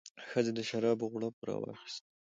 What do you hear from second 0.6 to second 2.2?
شرابو غوړپ راواخیست.